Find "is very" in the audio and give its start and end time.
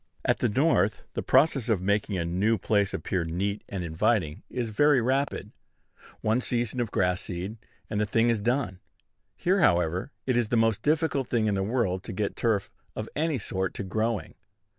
4.49-4.99